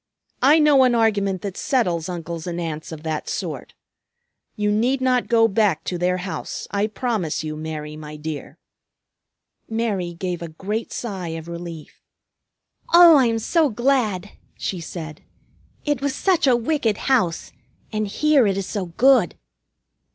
I 0.41 0.57
know 0.57 0.81
an 0.83 0.95
argument 0.95 1.43
that 1.43 1.55
settles 1.55 2.09
uncles 2.09 2.47
and 2.47 2.59
aunts 2.59 2.91
of 2.91 3.03
that 3.03 3.29
sort. 3.29 3.75
You 4.55 4.71
need 4.71 4.99
not 4.99 5.27
go 5.27 5.47
back 5.47 5.83
to 5.83 5.97
their 5.99 6.17
house, 6.17 6.67
I 6.71 6.87
promise 6.87 7.43
you, 7.43 7.55
Mary, 7.55 7.95
my 7.95 8.15
dear." 8.15 8.57
Mary 9.69 10.15
gave 10.15 10.41
a 10.41 10.47
great 10.47 10.91
sigh 10.91 11.37
of 11.37 11.47
relief. 11.47 12.01
"Oh, 12.91 13.15
I 13.17 13.27
am 13.27 13.37
so 13.37 13.69
glad!" 13.69 14.31
she 14.57 14.79
said. 14.81 15.21
"It 15.85 16.01
was 16.01 16.15
such 16.15 16.47
a 16.47 16.55
wicked 16.55 16.97
house. 17.05 17.51
And 17.93 18.07
here 18.07 18.47
it 18.47 18.57
is 18.57 18.65
so 18.65 18.87
good!" 18.87 19.35